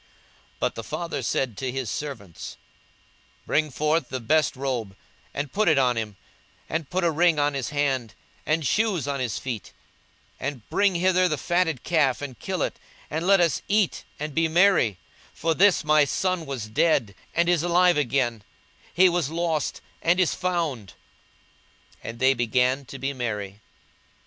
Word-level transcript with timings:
42:015:022 0.59 0.59
But 0.61 0.73
the 0.73 0.83
father 0.83 1.21
said 1.21 1.57
to 1.57 1.71
his 1.71 1.87
servants, 1.91 2.57
Bring 3.45 3.69
forth 3.69 4.09
the 4.09 4.19
best 4.19 4.55
robe, 4.55 4.95
and 5.31 5.53
put 5.53 5.67
it 5.67 5.77
on 5.77 5.95
him; 5.95 6.15
and 6.67 6.89
put 6.89 7.03
a 7.03 7.11
ring 7.11 7.37
on 7.37 7.53
his 7.53 7.69
hand, 7.69 8.15
and 8.43 8.65
shoes 8.65 9.07
on 9.07 9.19
his 9.19 9.37
feet: 9.37 9.73
42:015:023 10.39 10.47
And 10.49 10.69
bring 10.71 10.95
hither 10.95 11.27
the 11.29 11.37
fatted 11.37 11.83
calf, 11.83 12.23
and 12.23 12.39
kill 12.39 12.63
it; 12.63 12.79
and 13.11 13.27
let 13.27 13.39
us 13.41 13.61
eat, 13.67 14.03
and 14.19 14.33
be 14.33 14.47
merry: 14.47 14.97
42:015:024 15.35 15.35
For 15.35 15.53
this 15.53 15.83
my 15.83 16.03
son 16.05 16.47
was 16.47 16.65
dead, 16.67 17.13
and 17.35 17.47
is 17.47 17.61
alive 17.61 17.97
again; 17.99 18.43
he 18.91 19.07
was 19.07 19.29
lost, 19.29 19.81
and 20.01 20.19
is 20.19 20.33
found. 20.33 20.93
And 22.03 22.17
they 22.17 22.33
began 22.33 22.85
to 22.85 22.97
be 22.97 23.13
merry. 23.13 23.59